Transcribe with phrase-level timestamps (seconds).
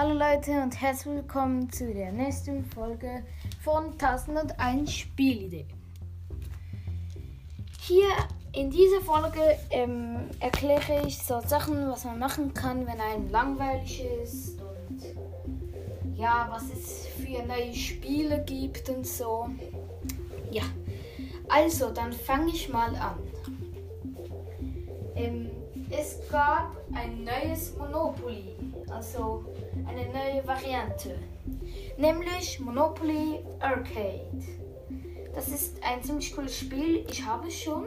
[0.00, 3.24] Hallo Leute und herzlich willkommen zu der nächsten Folge
[3.64, 5.66] von 1001 Spielidee.
[7.80, 8.06] Hier
[8.52, 14.04] in dieser Folge ähm, erkläre ich so Sachen, was man machen kann, wenn einem langweilig
[14.22, 15.02] ist und
[16.16, 19.50] ja, was es für neue Spiele gibt und so.
[20.52, 20.62] Ja,
[21.48, 23.18] also dann fange ich mal an.
[25.16, 25.50] Ähm,
[25.90, 28.54] es gab ein neues Monopoly,
[28.90, 29.44] also
[29.86, 31.18] eine neue Variante,
[31.96, 34.30] nämlich Monopoly Arcade.
[35.34, 37.84] Das ist ein ziemlich cooles Spiel, ich habe es schon.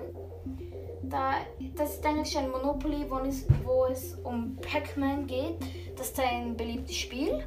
[1.04, 1.34] Da,
[1.76, 5.58] das ist eigentlich ein Monopoly, wo es, wo es um Pac-Man geht.
[5.98, 7.44] Das ist ein beliebtes Spiel.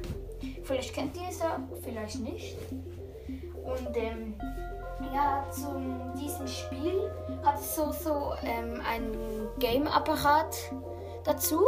[0.63, 2.57] Vielleicht kennt ihr es ja, vielleicht nicht.
[3.63, 4.35] Und ähm,
[5.13, 5.81] ja, zu
[6.19, 7.11] diesem Spiel
[7.43, 10.55] hat es so, so ähm, einen Game-Apparat
[11.23, 11.61] dazu.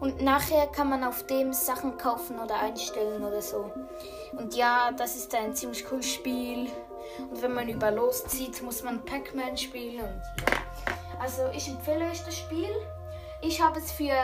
[0.00, 3.72] Und nachher kann man auf dem Sachen kaufen oder einstellen oder so.
[4.32, 6.70] Und ja, das ist ein ziemlich cooles Spiel.
[7.30, 10.04] Und wenn man über loszieht, muss man Pac-Man spielen.
[10.04, 10.58] Und ja.
[11.20, 12.70] Also ich empfehle euch das Spiel.
[13.40, 14.14] Ich habe es für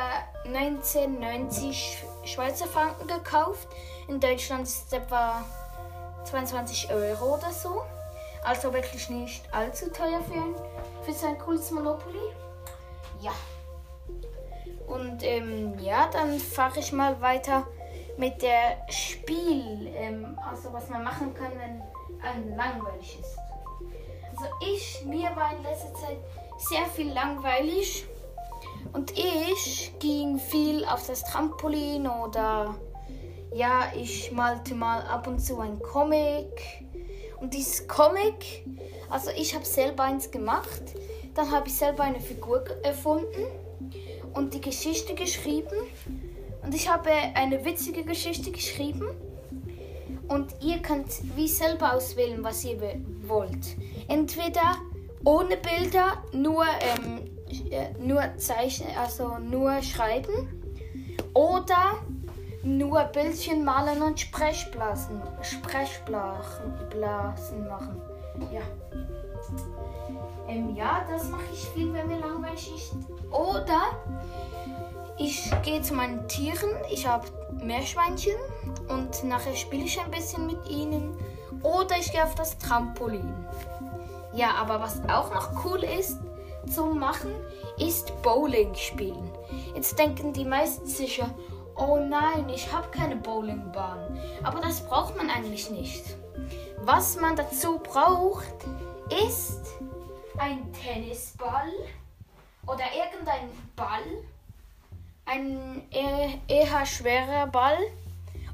[0.44, 3.68] 1990 Schweizer Franken gekauft.
[4.08, 5.44] In Deutschland ist es etwa
[6.24, 7.82] 22 Euro oder so.
[8.44, 10.54] Also wirklich nicht allzu teuer für, ein,
[11.04, 12.32] für so ein cooles Monopoly.
[13.20, 13.32] Ja.
[14.94, 17.66] Und ähm, ja, dann fahre ich mal weiter
[18.16, 19.92] mit der Spiel.
[19.96, 21.82] Ähm, also was man machen kann, wenn
[22.22, 23.36] einem langweilig ist.
[24.30, 26.18] Also ich, mir war in letzter Zeit
[26.58, 28.06] sehr viel langweilig.
[28.92, 32.76] Und ich ging viel auf das Trampolin oder
[33.52, 36.84] ja, ich malte mal ab und zu ein Comic.
[37.40, 38.64] Und dieses Comic,
[39.10, 40.82] also ich habe selber eins gemacht.
[41.34, 43.63] Dann habe ich selber eine Figur erfunden
[44.34, 45.76] und die Geschichte geschrieben.
[46.62, 49.08] Und ich habe eine witzige Geschichte geschrieben.
[50.28, 52.80] Und ihr könnt wie selber auswählen, was ihr
[53.26, 53.76] wollt.
[54.08, 54.76] Entweder
[55.24, 57.20] ohne Bilder, nur, ähm,
[57.70, 60.62] äh, nur Zeichen, also nur schreiben.
[61.34, 61.98] Oder
[62.62, 68.00] nur Bildchen malen und Sprechblasen, Sprechblasen machen.
[68.52, 68.62] Ja.
[70.48, 72.92] Ähm, ja, das mache ich viel, wenn mir langweilig ist.
[73.30, 73.80] Oder
[75.16, 76.70] ich gehe zu meinen Tieren.
[76.90, 77.26] Ich habe
[77.62, 78.36] Meerschweinchen
[78.88, 81.16] und nachher spiele ich ein bisschen mit ihnen.
[81.62, 83.32] Oder ich gehe auf das Trampolin.
[84.34, 86.18] Ja, aber was auch noch cool ist
[86.72, 87.30] zum Machen,
[87.78, 89.30] ist Bowling spielen.
[89.74, 91.30] Jetzt denken die meisten sicher,
[91.76, 94.18] oh nein, ich habe keine Bowlingbahn.
[94.42, 96.04] Aber das braucht man eigentlich nicht.
[96.82, 98.54] Was man dazu braucht,
[99.26, 99.60] ist
[100.38, 101.70] ein Tennisball
[102.66, 104.02] oder irgendein Ball,
[105.26, 107.78] ein eher schwerer Ball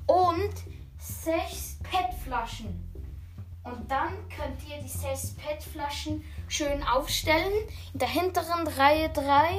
[0.07, 0.53] und
[0.99, 2.87] sechs PET-Flaschen.
[3.63, 7.53] Und dann könnt ihr die sechs PET-Flaschen schön aufstellen.
[7.93, 9.51] In der hinteren Reihe drei,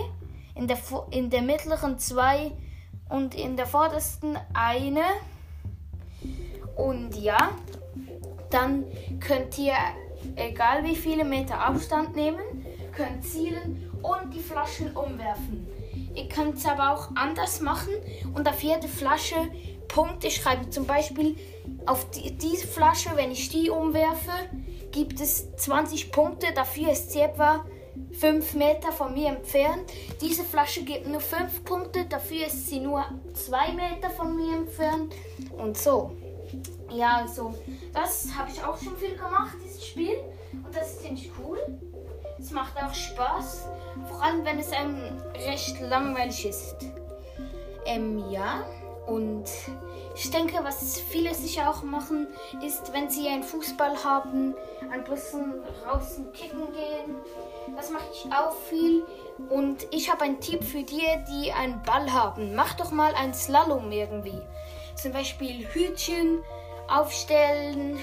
[0.56, 0.78] in der,
[1.12, 2.52] in der mittleren zwei
[3.10, 5.04] und in der vordersten eine.
[6.76, 7.52] Und ja,
[8.50, 8.86] dann
[9.20, 9.76] könnt ihr,
[10.36, 12.66] egal wie viele Meter Abstand nehmen,
[12.96, 15.68] könnt zielen und die Flaschen umwerfen.
[16.14, 17.94] Ihr könnt es aber auch anders machen
[18.34, 19.36] und auf jede Flasche
[19.88, 20.72] Punkte schreiben.
[20.72, 21.36] Zum Beispiel
[21.86, 24.32] auf die, diese Flasche, wenn ich die umwerfe,
[24.92, 26.48] gibt es 20 Punkte.
[26.54, 27.66] Dafür ist sie etwa
[28.14, 29.92] 5 Meter von mir entfernt.
[30.22, 32.06] Diese Flasche gibt nur 5 Punkte.
[32.06, 33.04] Dafür ist sie nur
[33.34, 35.14] 2 Meter von mir entfernt.
[35.58, 36.12] Und so.
[36.94, 37.54] Ja, also,
[37.94, 40.18] das habe ich auch schon viel gemacht, dieses Spiel.
[40.54, 41.58] Und das ist ziemlich cool.
[42.38, 43.68] Es macht auch Spaß.
[44.10, 46.76] Vor allem, wenn es einem recht langweilig ist.
[47.86, 48.64] Ähm, ja.
[49.08, 49.46] Und
[50.16, 52.28] ich denke, was viele sicher auch machen,
[52.66, 54.54] ist, wenn sie einen Fußball haben,
[54.92, 55.54] ein bisschen
[55.84, 57.16] draußen kicken gehen.
[57.76, 59.04] Das mache ich auch viel.
[59.50, 62.54] Und ich habe einen Tipp für die, die einen Ball haben.
[62.54, 64.40] Mach doch mal einen Slalom irgendwie.
[64.96, 66.44] Zum Beispiel Hütchen
[66.92, 68.00] aufstellen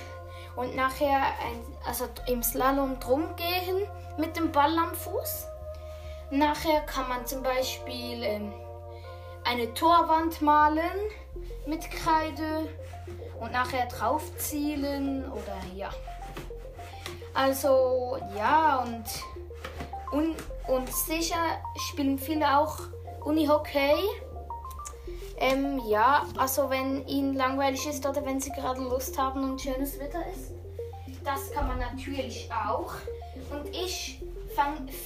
[0.56, 3.86] und nachher ein, also im Slalom drum gehen
[4.16, 5.46] mit dem Ball am Fuß.
[6.30, 8.52] Nachher kann man zum Beispiel ähm,
[9.44, 10.98] eine Torwand malen
[11.66, 12.68] mit Kreide
[13.40, 15.90] und nachher drauf zielen oder ja.
[17.34, 19.04] Also ja und,
[20.12, 20.36] und,
[20.66, 22.78] und sicher spielen viele auch
[23.24, 23.94] Unihockey.
[25.40, 29.98] Ähm, ja, also wenn ihnen langweilig ist oder wenn sie gerade Lust haben und schönes
[29.98, 30.52] Wetter ist.
[31.24, 32.94] Das kann man natürlich auch.
[33.50, 34.20] Und ich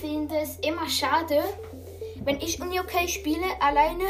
[0.00, 1.42] finde es immer schade,
[2.24, 4.04] wenn ich Uni okay spiele alleine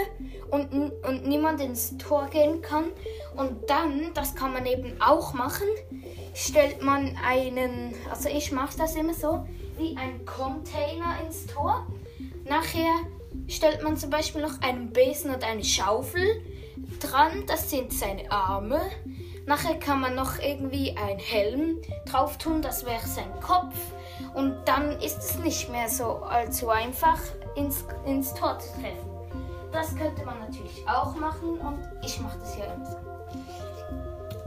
[0.50, 2.84] und, und niemand ins Tor gehen kann
[3.36, 5.66] und dann, das kann man eben auch machen,
[6.34, 9.46] stellt man einen, also ich mache das immer so,
[9.78, 11.86] wie ein Container ins Tor.
[12.44, 12.92] Nachher
[13.48, 16.42] stellt man zum Beispiel noch einen Besen und eine Schaufel
[17.00, 18.80] dran, das sind seine Arme.
[19.46, 23.74] Nachher kann man noch irgendwie einen Helm drauf tun, das wäre sein Kopf.
[24.34, 27.18] Und dann ist es nicht mehr so allzu einfach,
[27.56, 29.10] ins, ins Tor zu treffen.
[29.72, 33.12] Das könnte man natürlich auch machen und ich mache das ja immer so.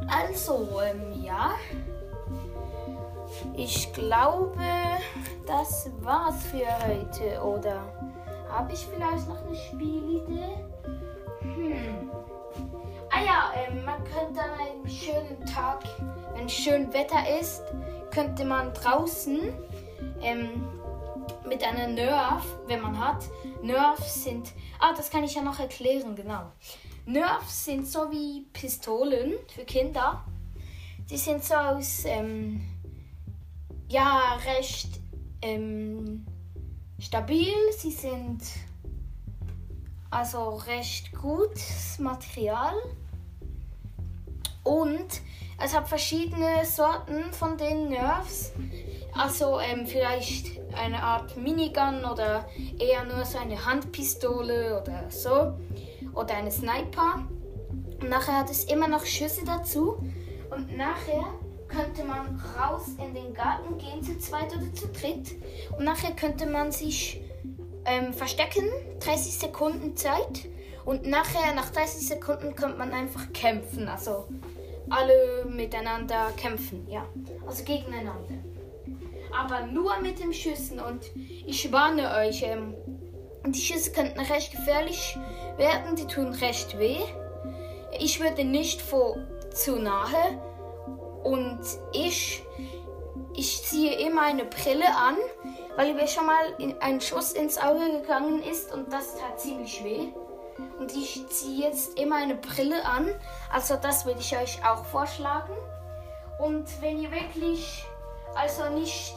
[0.07, 1.55] Also, ähm, ja.
[3.57, 4.61] Ich glaube,
[5.45, 7.41] das war's für heute.
[7.41, 7.81] Oder
[8.55, 10.55] habe ich vielleicht noch eine Spielidee?
[11.41, 12.09] Hm.
[13.11, 15.83] Ah ja, ähm, man könnte an einem schönen Tag,
[16.33, 17.63] wenn schön Wetter ist,
[18.11, 19.53] könnte man draußen
[20.21, 20.63] ähm,
[21.47, 23.25] mit einer Nerf, wenn man hat,
[23.61, 24.53] Nerfs sind.
[24.79, 26.51] Ah, das kann ich ja noch erklären, genau.
[27.05, 30.23] Nerfs sind so wie Pistolen für Kinder.
[31.09, 32.61] Die sind so aus, ähm,
[33.89, 34.89] ja, recht
[35.41, 36.25] ähm,
[36.99, 37.53] stabil.
[37.77, 38.41] Sie sind
[40.09, 42.73] also recht gutes Material.
[44.63, 45.21] Und
[45.61, 48.53] es hat verschiedene Sorten von den Nerfs.
[49.13, 52.45] Also ähm, vielleicht eine Art Minigun oder
[52.79, 55.53] eher nur so eine Handpistole oder so.
[56.13, 57.27] Oder eine Sniper.
[58.01, 59.97] Und nachher hat es immer noch Schüsse dazu.
[60.49, 61.25] Und nachher
[61.75, 65.35] könnte man raus in den Garten gehen, zu zweit oder zu dritt.
[65.77, 67.21] Und nachher könnte man sich
[67.85, 68.69] ähm, verstecken,
[69.01, 70.47] 30 Sekunden Zeit.
[70.85, 73.87] Und nachher, nach 30 Sekunden, könnte man einfach kämpfen.
[73.87, 74.25] Also
[74.89, 77.05] alle miteinander kämpfen, ja.
[77.47, 78.35] Also gegeneinander.
[79.37, 81.03] Aber nur mit dem Schüssen und
[81.45, 82.73] ich warne euch, ähm,
[83.47, 85.17] die Schüsse könnten recht gefährlich
[85.57, 86.99] werden, die tun recht weh.
[87.99, 89.17] Ich würde nicht vor
[89.53, 90.39] zu nahe
[91.25, 91.59] und
[91.91, 92.43] ich,
[93.33, 95.17] ich ziehe immer eine Brille an,
[95.75, 100.09] weil mir schon mal ein Schuss ins Auge gegangen ist und das tat ziemlich weh.
[100.79, 103.09] Und ich ziehe jetzt immer eine Brille an.
[103.51, 105.53] Also das würde ich euch auch vorschlagen.
[106.39, 107.83] Und wenn ihr wirklich
[108.35, 109.15] also nicht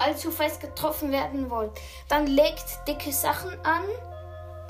[0.00, 1.70] allzu fest getroffen werden wollt,
[2.08, 3.82] dann legt dicke Sachen an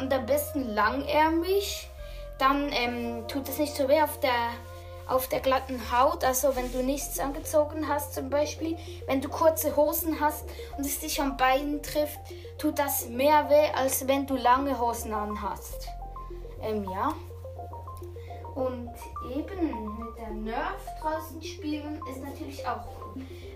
[0.00, 1.88] und am besten langärmig.
[2.38, 4.52] Dann ähm, tut es nicht so weh auf der
[5.08, 8.76] auf der glatten Haut, also wenn du nichts angezogen hast zum Beispiel,
[9.06, 10.44] wenn du kurze Hosen hast
[10.76, 12.20] und es dich am Bein trifft,
[12.58, 15.88] tut das mehr weh, als wenn du lange Hosen anhast.
[16.62, 17.14] Ähm, ja.
[18.55, 18.90] Und
[19.31, 22.84] eben mit der Nerf draußen spielen ist natürlich auch.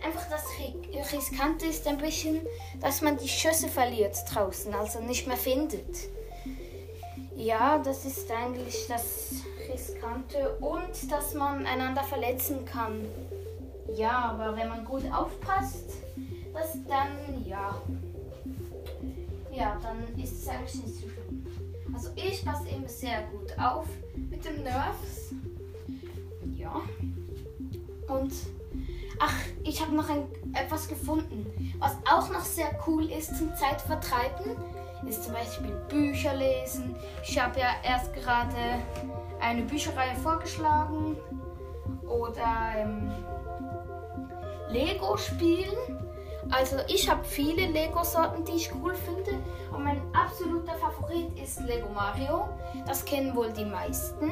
[0.04, 0.44] Einfach das
[1.12, 2.40] Riskante ist ein bisschen,
[2.80, 6.08] dass man die Schüsse verliert draußen, also nicht mehr findet.
[7.36, 13.04] Ja, das ist eigentlich das Riskante und dass man einander verletzen kann.
[13.94, 15.90] Ja, aber wenn man gut aufpasst,
[16.52, 17.80] das dann, ja.
[19.52, 21.46] Ja, dann ist es eigentlich nicht so schlimm.
[21.92, 23.86] Also ich passe eben sehr gut auf
[24.30, 25.34] mit dem Nerfs.
[26.56, 26.80] Ja.
[28.08, 28.32] Und
[29.18, 30.24] ach, ich habe noch ein,
[30.54, 34.56] etwas gefunden, was auch noch sehr cool ist zum Zeitvertreiben
[35.06, 36.94] ist zum Beispiel Bücher lesen.
[37.22, 38.82] Ich habe ja erst gerade
[39.40, 41.16] eine Bücherreihe vorgeschlagen
[42.06, 43.10] oder ähm,
[44.68, 45.76] Lego spielen.
[46.50, 49.32] Also ich habe viele Lego-Sorten, die ich cool finde.
[49.72, 52.48] Und mein absoluter Favorit ist Lego Mario.
[52.86, 54.30] Das kennen wohl die meisten.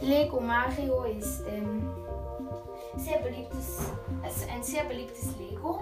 [0.00, 1.90] Lego Mario ist ähm,
[2.96, 3.90] sehr beliebtes,
[4.22, 5.80] also ein sehr beliebtes Lego.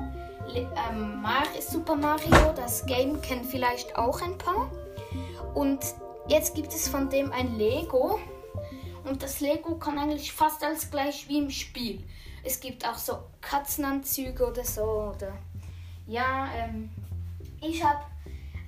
[0.54, 1.26] Ähm,
[1.60, 4.70] Super Mario, das Game kennt vielleicht auch ein paar.
[5.54, 5.80] Und
[6.28, 8.18] jetzt gibt es von dem ein Lego.
[9.04, 12.02] Und das Lego kann eigentlich fast alles gleich wie im Spiel.
[12.44, 15.12] Es gibt auch so Katzenanzüge oder so.
[15.14, 15.32] Oder
[16.06, 16.90] ja, ähm,
[17.60, 18.04] ich habe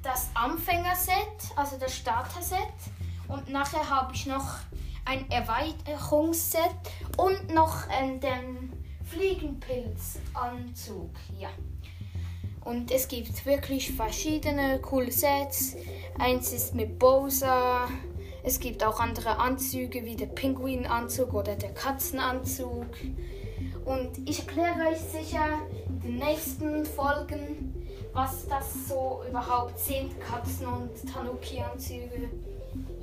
[0.03, 2.59] das Anfängerset, also das Starter-Set.
[3.29, 4.57] Und nachher habe ich noch
[5.05, 6.75] ein Erweiterungsset
[7.17, 8.73] und noch äh, den
[9.05, 11.11] Fliegenpilzanzug.
[11.39, 11.51] Ja.
[12.65, 15.77] Und es gibt wirklich verschiedene coole Sets.
[16.19, 17.89] Eins ist mit Bowser.
[18.43, 22.87] Es gibt auch andere Anzüge wie der Pinguinanzug oder der Katzenanzug.
[23.85, 27.75] Und ich erkläre euch sicher in den nächsten Folgen,
[28.13, 32.29] was das so überhaupt sind, Katzen- und Tanuki-Anzüge.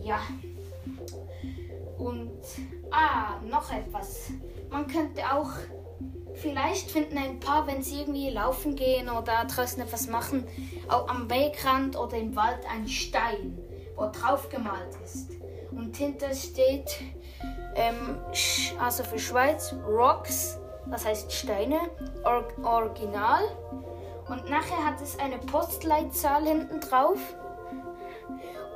[0.03, 0.19] Ja.
[1.97, 2.31] Und,
[2.91, 4.31] ah, noch etwas.
[4.69, 5.51] Man könnte auch
[6.35, 10.45] Vielleicht finden ein paar, wenn sie irgendwie laufen gehen oder draußen etwas machen,
[10.87, 13.57] auch am Wegrand oder im Wald einen Stein,
[13.95, 15.31] wo drauf gemalt ist.
[15.71, 16.99] Und hinter steht,
[17.75, 18.19] ähm,
[18.79, 20.57] also für Schweiz, Rocks,
[20.89, 21.79] das heißt Steine,
[22.23, 23.43] Or Original.
[24.29, 27.19] Und nachher hat es eine Postleitzahl hinten drauf.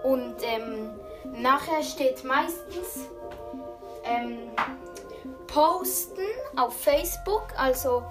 [0.04, 0.92] Und ähm,
[1.42, 3.08] nachher steht meistens
[4.04, 4.50] ähm,
[5.48, 6.22] posten
[6.58, 7.48] auf Facebook.
[7.58, 8.04] Also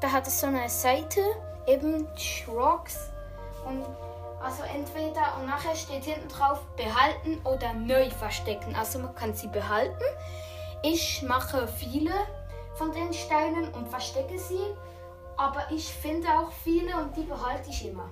[0.00, 1.20] da hat es so eine Seite,
[1.66, 2.06] eben
[2.48, 3.10] Rocks.
[3.66, 3.84] Und
[4.42, 8.74] also entweder und nachher steht hinten drauf behalten oder neu verstecken.
[8.76, 10.04] Also man kann sie behalten.
[10.82, 12.12] Ich mache viele
[12.74, 14.60] von den Steinen und verstecke sie.
[15.36, 18.08] Aber ich finde auch viele und die behalte ich immer.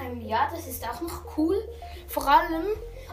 [0.00, 1.56] Ähm, ja, das ist auch noch cool.
[2.08, 2.64] Vor allem,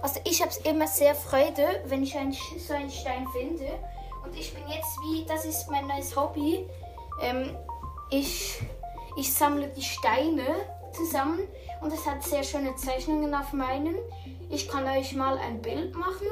[0.01, 3.67] also ich habe immer sehr Freude, wenn ich ein, so einen Stein finde.
[4.23, 6.67] Und ich bin jetzt wie, das ist mein neues Hobby.
[7.21, 7.55] Ähm,
[8.09, 8.61] ich,
[9.17, 10.45] ich sammle die Steine
[10.93, 11.39] zusammen
[11.81, 13.95] und es hat sehr schöne Zeichnungen auf meinen.
[14.49, 16.27] Ich kann euch mal ein Bild machen.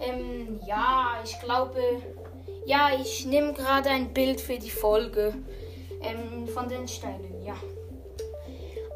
[0.00, 1.80] Ähm, ja, ich glaube,
[2.66, 5.34] ja, ich nehme gerade ein Bild für die Folge
[6.02, 7.54] ähm, von den Steinen, ja.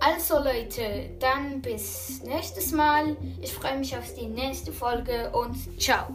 [0.00, 3.16] Also Leute, dann bis nächstes Mal.
[3.40, 6.08] Ich freue mich auf die nächste Folge und ciao.